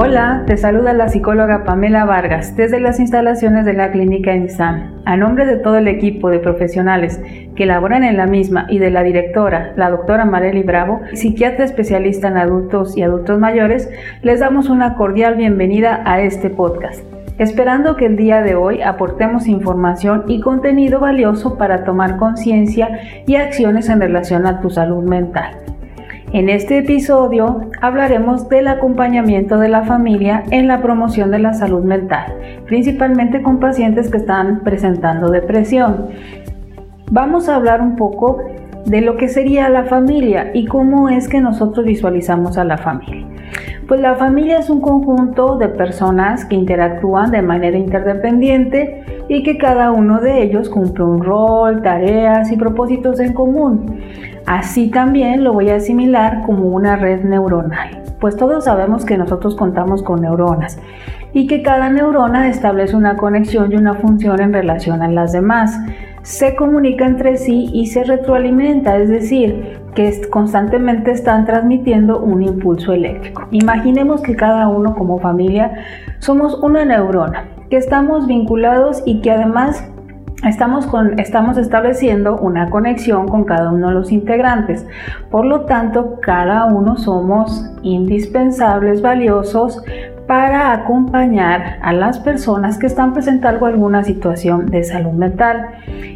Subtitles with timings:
[0.00, 5.02] Hola, te saluda la psicóloga Pamela Vargas desde las instalaciones de la clínica Ensam.
[5.04, 7.20] A nombre de todo el equipo de profesionales
[7.56, 12.28] que laboran en la misma y de la directora, la doctora Marely Bravo, psiquiatra especialista
[12.28, 13.90] en adultos y adultos mayores,
[14.22, 17.02] les damos una cordial bienvenida a este podcast
[17.38, 23.34] esperando que el día de hoy aportemos información y contenido valioso para tomar conciencia y
[23.34, 25.56] acciones en relación a tu salud mental.
[26.30, 31.82] En este episodio hablaremos del acompañamiento de la familia en la promoción de la salud
[31.82, 32.34] mental,
[32.66, 36.08] principalmente con pacientes que están presentando depresión.
[37.10, 38.42] Vamos a hablar un poco
[38.84, 43.26] de lo que sería la familia y cómo es que nosotros visualizamos a la familia.
[43.88, 49.56] Pues la familia es un conjunto de personas que interactúan de manera interdependiente y que
[49.56, 54.02] cada uno de ellos cumple un rol, tareas y propósitos en común.
[54.44, 59.56] Así también lo voy a asimilar como una red neuronal, pues todos sabemos que nosotros
[59.56, 60.78] contamos con neuronas
[61.32, 65.78] y que cada neurona establece una conexión y una función en relación a las demás.
[66.20, 72.92] Se comunica entre sí y se retroalimenta, es decir, que constantemente están transmitiendo un impulso
[72.92, 73.46] eléctrico.
[73.50, 75.72] Imaginemos que cada uno como familia
[76.18, 79.84] somos una neurona, que estamos vinculados y que además
[80.46, 84.86] Estamos, con, estamos, estableciendo una conexión con cada uno de los integrantes.
[85.32, 89.82] Por lo tanto, cada uno somos indispensables, valiosos
[90.28, 95.68] para acompañar a las personas que están presentando alguna situación de salud mental.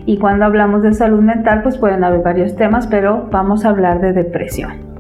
[0.04, 4.00] Y cuando hablamos de salud mental, pues pueden haber varios temas, pero vamos a hablar
[4.00, 4.91] de depresión.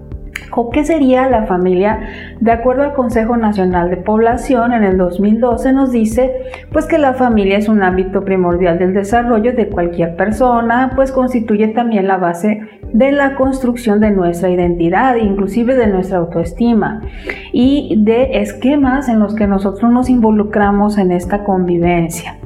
[0.72, 2.00] ¿Qué sería la familia?
[2.40, 7.14] De acuerdo al Consejo Nacional de Población, en el 2012 nos dice pues que la
[7.14, 12.60] familia es un ámbito primordial del desarrollo de cualquier persona, pues constituye también la base
[12.92, 17.00] de la construcción de nuestra identidad, inclusive de nuestra autoestima
[17.52, 22.41] y de esquemas en los que nosotros nos involucramos en esta convivencia.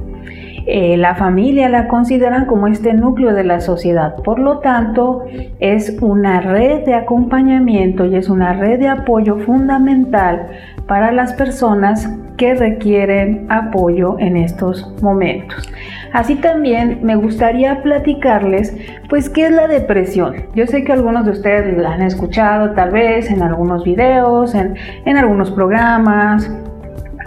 [0.69, 4.15] Eh, la familia la consideran como este núcleo de la sociedad.
[4.15, 5.23] Por lo tanto,
[5.59, 10.47] es una red de acompañamiento y es una red de apoyo fundamental
[10.85, 15.71] para las personas que requieren apoyo en estos momentos.
[16.11, 18.75] Así también me gustaría platicarles,
[19.09, 20.35] pues, qué es la depresión.
[20.53, 24.75] Yo sé que algunos de ustedes la han escuchado tal vez en algunos videos, en,
[25.05, 26.51] en algunos programas,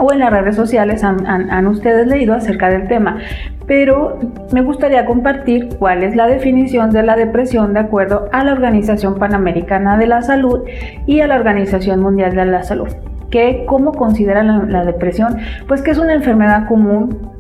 [0.01, 3.19] o en las redes sociales han, ustedes leído acerca del tema.
[3.67, 4.19] Pero
[4.53, 9.17] me gustaría compartir cuál es la definición de la depresión de acuerdo a la Organización
[9.17, 10.63] Panamericana de la Salud
[11.07, 12.89] y a la Organización Mundial de la Salud.
[13.31, 15.37] Que, ¿Cómo consideran la, depresión?
[15.69, 17.31] Pues que es una enfermedad común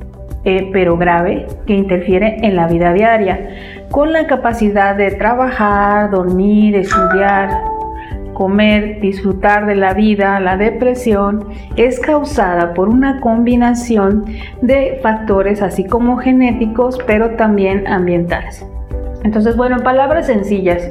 [0.44, 3.50] eh, pero grave que interfiere en la vida diaria,
[3.90, 7.50] con la capacidad de trabajar, dormir, estudiar,
[8.40, 11.44] comer, disfrutar de la vida, la depresión
[11.76, 14.24] es causada por una combinación
[14.62, 18.64] de factores así como genéticos, pero también ambientales.
[19.24, 20.88] Entonces, bueno, en palabras sencillas,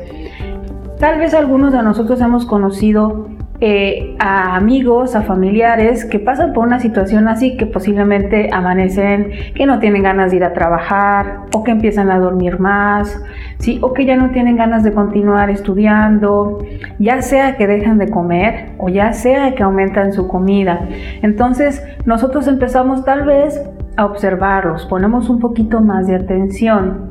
[1.00, 3.28] tal vez algunos de nosotros hemos conocido
[3.62, 9.66] eh, a amigos, a familiares que pasan por una situación así, que posiblemente amanecen, que
[9.66, 13.22] no tienen ganas de ir a trabajar, o que empiezan a dormir más,
[13.58, 13.80] ¿sí?
[13.82, 16.60] o que ya no tienen ganas de continuar estudiando,
[17.00, 20.88] ya sea que dejan de comer o ya sea que aumentan su comida.
[21.22, 23.62] Entonces nosotros empezamos tal vez
[23.98, 27.10] a observarlos, ponemos un poquito más de atención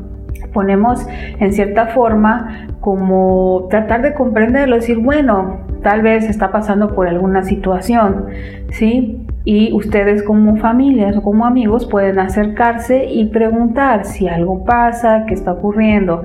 [0.52, 1.06] ponemos
[1.40, 7.42] en cierta forma como tratar de comprenderlo, decir, bueno, tal vez está pasando por alguna
[7.42, 8.26] situación,
[8.70, 9.26] ¿sí?
[9.44, 15.34] Y ustedes como familias o como amigos pueden acercarse y preguntar si algo pasa, qué
[15.34, 16.24] está ocurriendo.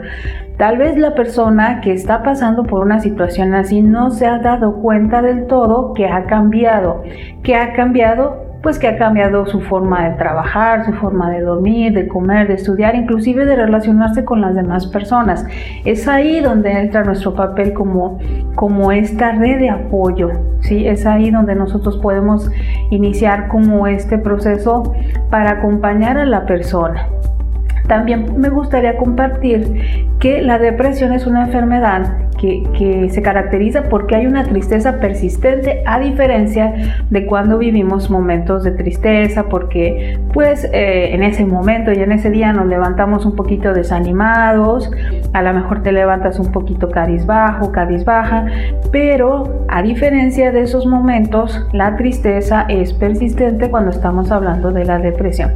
[0.57, 4.75] Tal vez la persona que está pasando por una situación así no se ha dado
[4.81, 7.01] cuenta del todo que ha cambiado,
[7.41, 11.93] que ha cambiado pues que ha cambiado su forma de trabajar, su forma de dormir,
[11.93, 15.45] de comer, de estudiar, inclusive de relacionarse con las demás personas.
[15.83, 18.19] Es ahí donde entra nuestro papel como,
[18.55, 20.29] como esta red de apoyo,
[20.61, 20.87] ¿sí?
[20.87, 22.49] Es ahí donde nosotros podemos
[22.89, 24.93] iniciar como este proceso
[25.29, 27.09] para acompañar a la persona.
[27.87, 34.25] También me gustaría compartir que la depresión es una enfermedad que, se caracteriza porque hay
[34.25, 41.23] una tristeza persistente a diferencia de cuando vivimos momentos de tristeza porque pues eh, en
[41.23, 44.91] ese momento y en ese día nos levantamos un poquito desanimados,
[45.31, 46.89] a lo mejor te levantas un poquito
[47.25, 47.71] bajo,
[48.05, 48.45] baja,
[48.91, 54.99] pero a diferencia de esos momentos la tristeza es persistente cuando estamos hablando de la
[54.99, 55.51] depresión.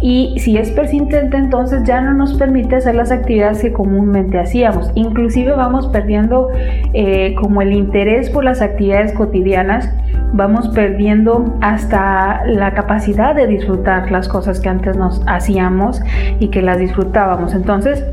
[0.00, 4.90] y si es persistente entonces ya no nos permite hacer las actividades que comúnmente hacíamos.
[4.94, 6.50] Inclusive vamos perdiendo
[6.92, 9.88] eh, como el interés por las actividades cotidianas,
[10.32, 16.00] vamos perdiendo hasta la capacidad de disfrutar las cosas que antes nos hacíamos
[16.40, 17.54] y que las disfrutábamos.
[17.54, 18.04] Entonces,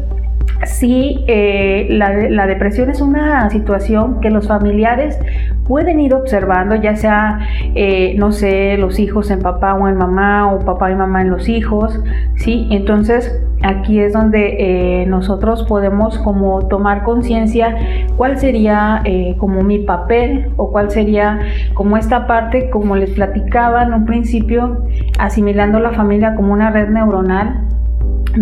[0.65, 5.17] Sí, eh, la, depresión es una situación que los familiares
[5.65, 7.39] pueden ir observando, ya sea,
[7.75, 11.29] eh, no sé, los hijos en papá o en mamá, o papá y mamá en
[11.29, 11.99] los hijos,
[12.35, 12.67] ¿sí?
[12.71, 17.75] Entonces, aquí es donde eh, nosotros podemos como tomar conciencia
[18.17, 19.03] cuál sería
[19.37, 21.39] como mi papel o cuál sería
[21.73, 24.83] como esta parte, como les platicaba en un principio,
[25.19, 27.69] asimilando la familia como una red neuronal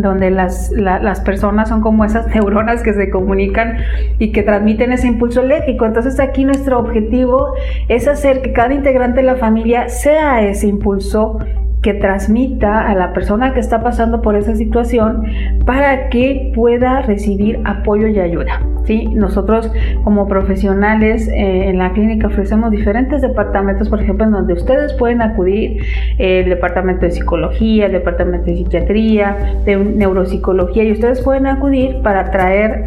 [0.02, 3.78] donde las, las, personas son como esas neuronas que se comunican
[4.20, 5.86] y que transmiten ese impulso eléctrico.
[5.86, 7.54] Entonces aquí nuestro objetivo
[7.88, 11.40] es hacer que cada integrante de la familia sea ese impulso
[11.88, 15.24] que transmita a la persona que está pasando por esa situación
[15.66, 18.60] para que pueda recibir apoyo y ayuda.
[18.84, 19.08] ¿sí?
[19.14, 19.72] Nosotros
[20.04, 25.22] como profesionales eh, en la clínica ofrecemos diferentes departamentos, por ejemplo, en donde ustedes pueden
[25.22, 25.82] acudir,
[26.18, 32.32] el departamento de psicología, el departamento de psiquiatría, de neuropsicología, y ustedes pueden acudir para
[32.32, 32.84] traer,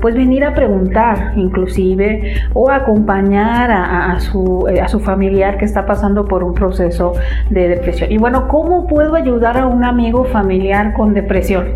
[0.00, 5.86] pues venir a preguntar inclusive o acompañar a, su, eh, a su familiar que está
[5.86, 7.14] pasando por un proceso
[7.50, 11.68] de depresión y bueno, ¿cómo puedo ayudar a un amigo familiar con depresión?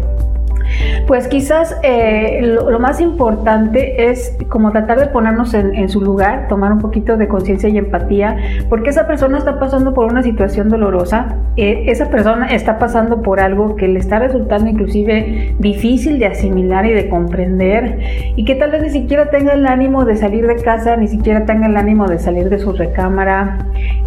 [1.06, 6.72] Pues quizás eh, lo, más importante es como tratar de ponernos en, su lugar, tomar
[6.72, 8.36] un poquito de conciencia y empatía,
[8.68, 13.40] porque esa persona está pasando por una situación dolorosa, eh, esa persona está pasando por
[13.40, 17.98] algo que le está resultando inclusive difícil de asimilar y de comprender,
[18.36, 21.46] y que tal vez ni siquiera tenga el ánimo de salir de casa, ni siquiera
[21.46, 23.58] tenga el ánimo de salir de su recámara.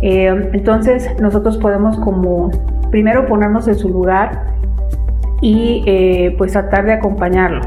[0.02, 2.52] Eh, entonces nosotros podemos como
[2.92, 4.44] primero ponernos en su lugar,
[5.42, 7.62] y eh, pues tratar de acompañarlo.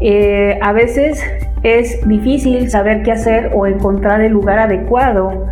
[0.00, 1.22] Eh, a veces
[1.62, 5.46] es difícil saber qué hacer o encontrar el lugar adecuado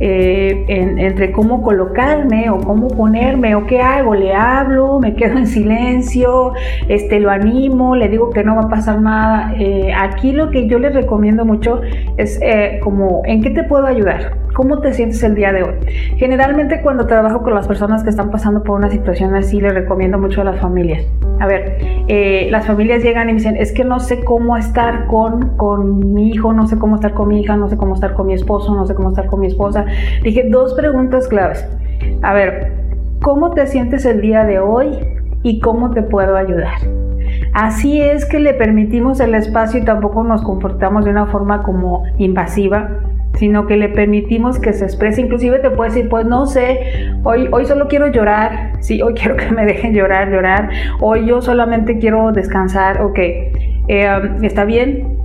[0.00, 5.48] eh, entre cómo colocarme o cómo ponerme o qué hago, le hablo, me quedo en
[5.48, 6.52] silencio,
[6.88, 9.52] este, lo animo, le digo que no va a pasar nada.
[10.00, 11.80] aquí lo que yo les recomiendo mucho
[12.16, 12.38] es
[12.80, 14.36] como, ¿en qué te puedo ayudar?
[14.58, 15.74] ¿Cómo te sientes el día de hoy?
[16.16, 20.18] Generalmente cuando trabajo con las personas que están pasando por una situación así, les recomiendo
[20.18, 21.06] mucho a las familias.
[21.38, 21.76] A ver,
[22.08, 26.12] eh, las familias llegan y me dicen, es que no sé cómo estar con, con
[26.12, 28.34] mi hijo, no sé cómo estar con mi hija, no sé cómo estar con mi
[28.34, 29.84] esposo, no sé cómo estar con mi esposa.
[30.24, 31.64] Dije, dos preguntas claves.
[32.22, 32.72] A ver,
[33.22, 34.88] ¿cómo te sientes el día de hoy
[35.44, 36.78] y cómo te puedo ayudar?
[37.52, 42.02] Así es que le permitimos el espacio y tampoco nos comportamos de una forma como
[42.18, 42.90] invasiva,
[43.38, 45.20] sino que le permitimos que se exprese.
[45.20, 49.36] Inclusive te puede decir, pues no sé, hoy, hoy solo quiero llorar, sí, hoy quiero
[49.36, 50.70] que me dejen llorar, llorar,
[51.00, 55.16] hoy yo solamente quiero descansar, ok, eh, está bien,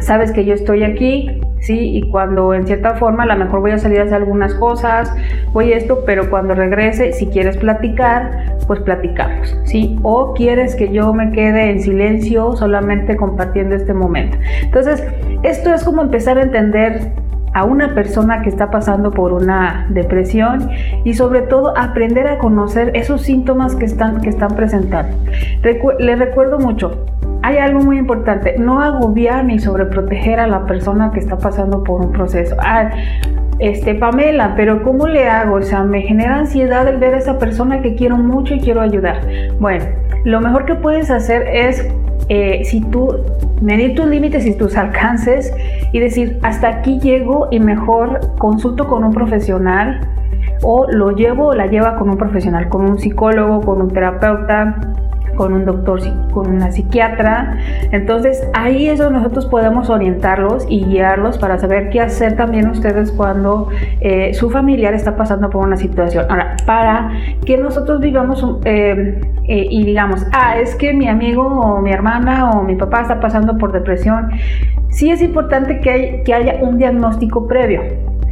[0.00, 1.96] sabes que yo estoy aquí, ¿sí?
[1.96, 5.12] Y cuando en cierta forma a lo mejor voy a salir a hacer algunas cosas,
[5.52, 9.98] voy esto, pero cuando regrese, si quieres platicar, pues platicamos, ¿sí?
[10.02, 14.38] O quieres que yo me quede en silencio solamente compartiendo este momento.
[14.62, 15.04] Entonces,
[15.42, 17.12] esto es como empezar a entender
[17.54, 20.68] a una persona que está pasando por una depresión
[21.04, 25.16] y sobre todo aprender a conocer esos síntomas que están, que están presentando.
[25.98, 27.06] le recuerdo mucho,
[27.42, 32.04] hay algo muy importante, no agobiar ni sobreproteger a la persona que está pasando por
[32.04, 32.56] un proceso.
[32.58, 32.90] Ah,
[33.58, 35.56] este, Pamela, pero ¿cómo le hago?
[35.56, 38.80] O sea, me genera ansiedad el ver a esa persona que quiero mucho y quiero
[38.80, 39.20] ayudar.
[39.60, 39.84] Bueno,
[40.24, 41.88] lo mejor que puedes hacer es
[42.28, 43.08] eh, si tú
[43.62, 45.52] medir tus límites y tus alcances
[45.92, 50.00] y decir hasta aquí llego y mejor consulto con un profesional
[50.62, 54.80] o lo llevo o la lleva con un profesional, con un psicólogo, con un terapeuta,
[55.36, 56.00] con un doctor,
[56.32, 57.58] con una psiquiatra.
[57.92, 63.12] Entonces ahí es donde nosotros podemos orientarlos y guiarlos para saber qué hacer también ustedes
[63.12, 63.68] cuando
[64.00, 66.26] eh, su familiar está pasando por una situación.
[66.28, 67.10] Ahora, para
[67.44, 72.50] que nosotros vivamos eh, eh, y digamos, ah, es que mi amigo o mi hermana
[72.50, 74.30] o mi papá está pasando por depresión,
[74.88, 77.82] sí es importante que, que haya un diagnóstico previo.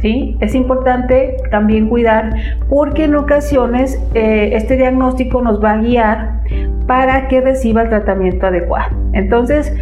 [0.01, 0.37] ¿Sí?
[0.39, 2.29] Es importante también cuidar
[2.69, 6.41] porque en ocasiones este diagnóstico nos va a guiar
[6.87, 8.95] para que reciba el tratamiento adecuado.
[9.13, 9.73] Entonces,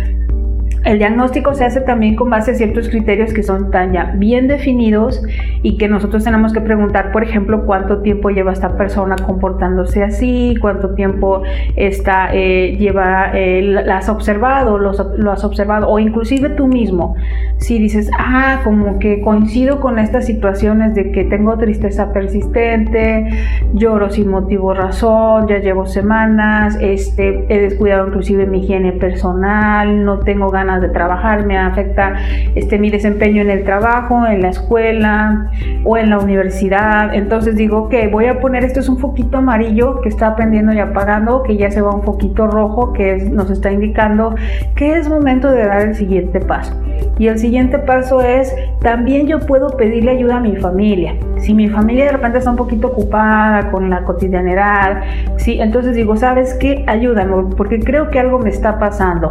[0.84, 4.48] El diagnóstico se hace también con base a ciertos criterios que son tan ya bien
[4.48, 5.24] definidos
[5.62, 10.56] y que nosotros tenemos que preguntar, por ejemplo, cuánto tiempo lleva esta persona comportándose así,
[10.60, 11.44] cuánto tiempo
[11.78, 17.16] está, eh, lleva, eh, la has observado, lo, lo has observado, o inclusive tú mismo,
[17.58, 23.30] si dices, ah, como que coincido con estas situaciones de que tengo tristeza persistente,
[23.74, 30.20] lloro sin motivo razón, ya llevo semanas, este, he descuidado inclusive mi higiene personal, no
[30.20, 32.14] tengo ganas de trabajar, me afecta
[32.56, 35.52] este, mi desempeño en el trabajo, en la escuela
[35.84, 37.14] o en la universidad.
[37.14, 40.80] Entonces digo, ok, voy a poner, esto es un foquito amarillo que está prendiendo y
[40.80, 44.36] apagando, que ya se va un foquito rojo que nos está indicando
[44.76, 46.74] que es momento de dar el siguiente paso.
[47.18, 51.16] Y el siguiente paso es, también yo puedo pedirle ayuda a mi familia.
[51.38, 55.02] Si mi familia de repente está un poquito ocupada con la cotidianidad,
[55.38, 56.84] sí, entonces digo, ¿sabes qué?
[56.88, 59.30] Ayúdame, porque creo que algo me está pasando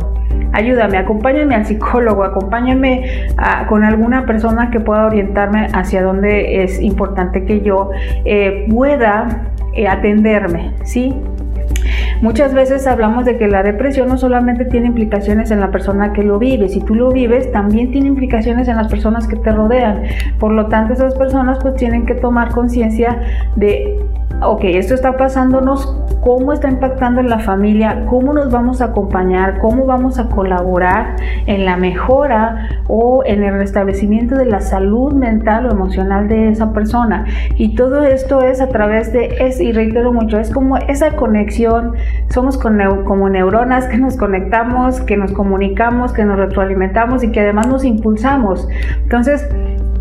[0.52, 3.28] ayúdame, acompáñame al psicólogo, acompáñame
[3.68, 7.90] con alguna persona que pueda orientarme hacia dónde es importante que yo
[8.24, 11.14] eh, pueda eh, atenderme, ¿sí?
[12.20, 16.22] Muchas veces hablamos de que la depresión no solamente tiene implicaciones en la persona que
[16.22, 20.02] lo vive, si tú lo vives, también tiene implicaciones en las personas que te rodean.
[20.38, 23.20] Por lo tanto, esas personas pues tienen que tomar conciencia
[23.56, 23.98] de
[24.46, 25.86] ok, esto está pasándonos,
[26.20, 31.16] cómo está impactando en la familia, cómo nos vamos a acompañar, cómo vamos a colaborar
[31.46, 36.72] en la mejora o en el restablecimiento de la salud mental o emocional de esa
[36.72, 37.26] persona.
[37.56, 41.94] Y todo esto es a través de, es, y reitero mucho, es como esa conexión,
[42.30, 47.68] somos como neuronas que nos conectamos, que nos comunicamos, que nos retroalimentamos y que además
[47.68, 48.68] nos impulsamos.
[49.02, 49.48] Entonces,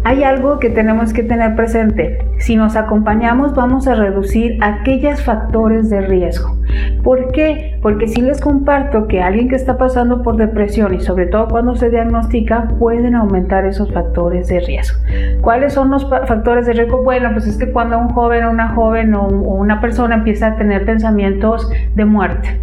[0.04, 2.26] hay algo que tenemos que tener presente.
[2.40, 6.58] Si nos acompañamos vamos a reducir aquellos factores de riesgo.
[7.04, 7.78] ¿Por qué?
[7.82, 11.76] Porque si les comparto que alguien que está pasando por depresión y sobre todo cuando
[11.76, 15.00] se diagnostica pueden aumentar esos factores de riesgo.
[15.42, 17.04] ¿Cuáles son los factores de riesgo?
[17.04, 20.56] Bueno, pues es que cuando un joven o una joven o una persona empieza a
[20.56, 22.60] tener pensamientos de muerte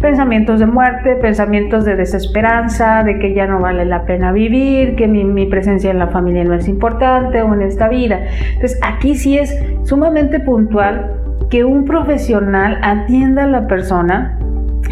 [0.00, 5.08] Pensamientos de muerte, pensamientos de desesperanza, de que ya no vale la pena vivir, que
[5.08, 8.20] mi, mi, presencia en la familia no es importante o en esta vida.
[8.54, 11.16] Entonces aquí sí es sumamente puntual
[11.50, 14.38] que un profesional atienda a la persona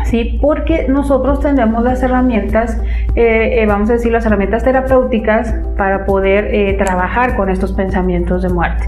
[0.04, 0.38] ¿sí?
[0.40, 2.80] Porque nosotros tenemos las herramientas,
[3.14, 8.42] eh, eh, vamos a decir, las herramientas terapéuticas para poder eh, trabajar con estos pensamientos
[8.42, 8.85] de muerte.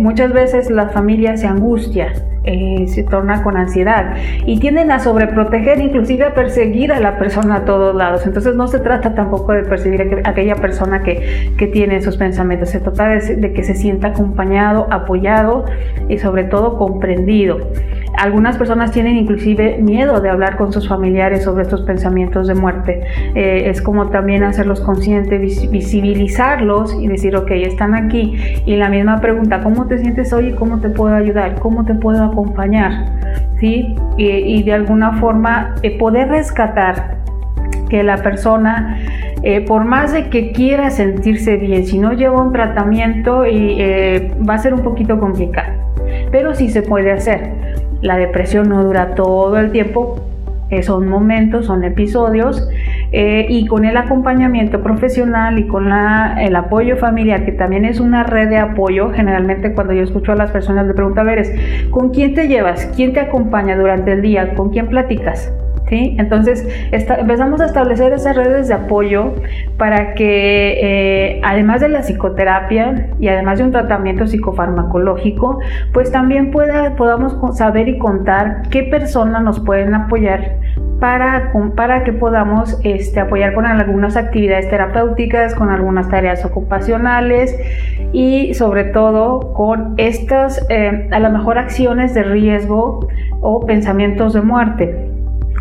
[0.00, 2.12] muchas veces la familia se angustia,
[2.44, 7.64] se torna con ansiedad y tienden a sobreproteger, inclusive a perseguir a la persona a
[7.64, 8.24] todos lados.
[8.26, 12.70] Entonces no se trata tampoco de perseguir a aquella persona que, que tiene esos pensamientos,
[12.70, 15.64] se trata de, de que se sienta acompañado, apoyado
[16.08, 17.58] y sobre todo comprendido.
[18.16, 23.02] Algunas personas tienen inclusive miedo de hablar con sus familiares sobre estos pensamientos de muerte.
[23.34, 28.36] Eh, es como también hacerlos conscientes, visibilizarlos y decir, ok, están aquí.
[28.64, 31.58] Y la misma pregunta, ¿cómo te sientes hoy y cómo te puedo ayudar?
[31.60, 33.06] ¿Cómo te puedo acompañar?
[33.58, 33.94] ¿Sí?
[34.16, 37.18] Y, de alguna forma eh, poder rescatar
[37.88, 38.98] que la persona,
[39.42, 43.78] eh, por más de que quiera sentirse bien, si no lleva un tratamiento y,
[44.48, 45.72] va a ser un poquito complicado,
[46.30, 47.65] pero sí se puede hacer.
[48.02, 50.16] La depresión no dura todo el tiempo,
[50.70, 52.68] eh, son momentos, son episodios,
[53.12, 58.24] eh, y con el acompañamiento profesional y con el apoyo familiar, que también es una
[58.24, 61.44] red de apoyo, generalmente cuando yo escucho a las personas le pregunto, a ver,
[61.90, 62.86] ¿con quién te llevas?
[62.96, 64.54] ¿Quién te acompaña durante el día?
[64.54, 65.52] ¿Con quién platicas?
[65.90, 69.34] Entonces empezamos a establecer esas redes de apoyo
[69.78, 75.60] para que eh, además de la psicoterapia y además de un tratamiento psicofarmacológico,
[75.92, 80.56] pues también pueda, podamos saber y contar qué personas nos pueden apoyar
[80.98, 87.56] para, para que podamos este, apoyar con algunas actividades terapéuticas, con algunas tareas ocupacionales
[88.12, 93.08] y sobre todo con estas eh, a lo mejor acciones de riesgo
[93.40, 95.15] o pensamientos de muerte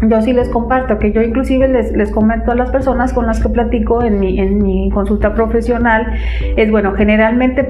[0.10, 3.42] yo sí les comparto, que yo inclusive les, les comento a las personas con las
[3.42, 6.14] que platico en mi, en mi consulta profesional,
[6.56, 7.64] es bueno, generalmente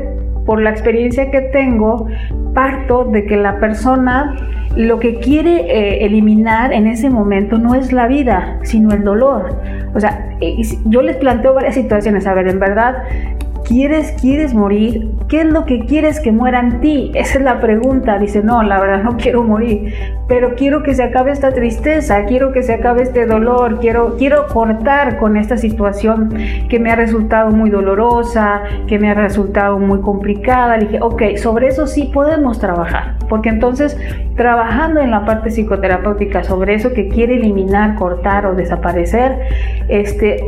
[0.46, 2.08] por la experiencia que tengo,
[2.54, 4.36] parto de que la persona
[4.76, 9.58] lo que quiere eh, eliminar en ese momento no es la vida, sino el dolor.
[9.94, 10.30] O sea,
[10.86, 12.28] yo les planteo varias situaciones.
[12.28, 12.96] A ver, en verdad,
[13.68, 15.10] ¿Quieres, ¿Quieres morir?
[15.28, 17.12] ¿Qué es lo que quieres que muera en ti?
[17.16, 18.20] Esa es la pregunta.
[18.20, 19.94] Dice, no, la verdad no quiero morir.
[20.28, 24.48] pero quiero que se acabe esta tristeza, quiero que se acabe este dolor, quiero, quiero
[24.48, 26.34] cortar con esta situación
[26.68, 30.78] que me ha resultado muy dolorosa, que me ha resultado muy complicada.
[30.78, 33.98] Le dije, ok, sobre eso sí podemos trabajar, porque entonces
[34.36, 39.40] trabajando en la parte psicoterapéutica sobre eso que quiere eliminar, cortar o desaparecer,
[39.90, 40.44] este,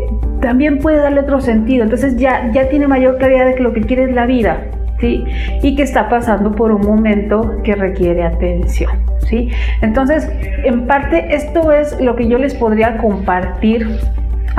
[0.47, 1.83] también puede darle otro sentido.
[1.83, 4.61] Entonces ya, ya tiene mayor claridad de que lo que quiere es la vida.
[4.99, 5.23] ¿Sí?
[5.61, 8.89] y que está pasando por un momento que requiere atención.
[9.27, 9.51] ¿sí?
[9.83, 10.27] Entonces,
[10.63, 13.99] en parte, esto es lo que yo les podría compartir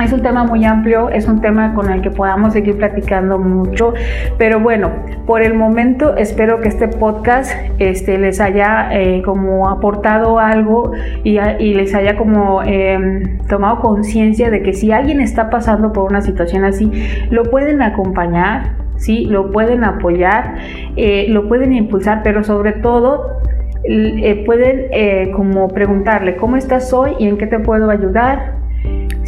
[0.03, 3.93] es un tema muy amplio, es un tema con el que podamos seguir platicando mucho,
[4.37, 4.91] pero bueno,
[5.25, 11.39] por el momento espero que este podcast este, les haya eh, como aportado algo y,
[11.73, 16.63] les haya como em, tomado conciencia de que si alguien está pasando por una situación
[16.63, 16.91] así,
[17.29, 19.25] lo pueden acompañar, ¿sí?
[19.25, 20.55] lo pueden apoyar,
[20.95, 23.41] eh, lo pueden impulsar, pero sobre todo
[23.83, 28.58] eh, pueden como preguntarle cómo estás hoy y en qué te puedo ayudar,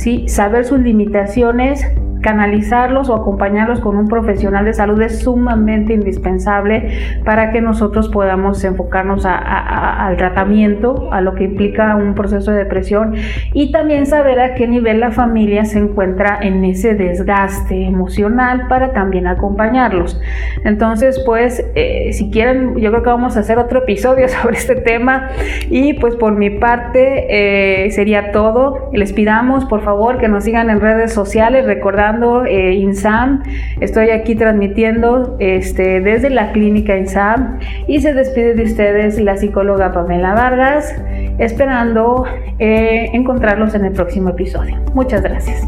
[0.02, 0.28] ¿sí?
[0.28, 1.86] saber sus limitaciones
[2.22, 8.64] canalizarlos o acompañarlos con un profesional de salud es sumamente indispensable para que nosotros podamos
[8.64, 13.16] enfocarnos al tratamiento, a lo que implica un proceso de depresión
[13.54, 18.94] y también saber a qué nivel la familia se encuentra en ese desgaste emocional para
[18.94, 20.20] también acompañarlos.
[20.64, 24.76] Entonces, pues, eh, si quieren, yo creo que vamos a hacer otro episodio sobre este
[24.76, 25.30] tema
[25.70, 28.90] y pues por mi parte eh, sería todo.
[28.94, 31.66] Les pidamos, por favor, que nos sigan en redes sociales,
[32.46, 33.44] eh, INSAM.
[33.80, 39.92] Estoy aquí transmitiendo este, desde la clínica INSAM y se despide de ustedes la psicóloga
[39.92, 40.96] Pamela Vargas,
[41.40, 42.26] esperando
[42.60, 44.78] eh, encontrarlos en el próximo episodio.
[44.94, 45.68] Muchas gracias.